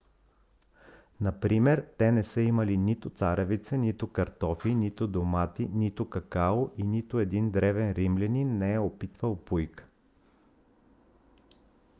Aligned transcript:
например 1.25 1.85
те 1.97 2.11
не 2.11 2.23
са 2.23 2.41
имали 2.41 2.77
нито 2.77 3.09
царевица 3.09 3.77
нито 3.77 4.07
картофи 4.11 4.75
нито 4.75 5.07
домати 5.07 5.69
нито 5.73 6.09
какао 6.09 6.69
и 6.77 6.83
нито 6.83 7.19
един 7.19 7.51
древен 7.51 7.91
римлянин 7.91 8.57
не 8.57 8.73
е 8.73 8.79
опитвал 8.79 9.35
пуйка 9.35 9.85